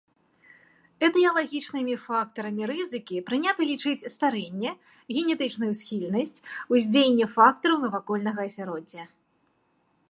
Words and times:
Этыялагічнымі 1.07 1.95
фактарамі 2.05 2.63
рызыкі 2.71 3.17
прынята 3.27 3.61
лічыць 3.73 4.09
старэнне, 4.15 4.71
генетычную 5.17 5.71
схільнасць, 5.83 6.35
уздзеянне 6.75 7.27
фактараў 7.37 7.77
навакольнага 7.87 8.39
асяроддзя. 8.49 9.03